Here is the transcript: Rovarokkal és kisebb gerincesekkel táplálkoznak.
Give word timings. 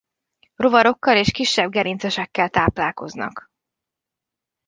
Rovarokkal 0.55 1.15
és 1.17 1.31
kisebb 1.31 1.71
gerincesekkel 1.71 2.49
táplálkoznak. 2.49 3.51